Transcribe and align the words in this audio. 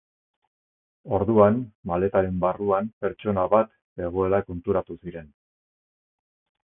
Orduan, 1.17 1.59
maletaren 1.91 2.39
barruan 2.45 2.89
pertsona 3.05 3.43
bat 3.55 3.77
zegoela 4.01 4.41
konturatu 4.51 4.99
ziren. 5.05 5.33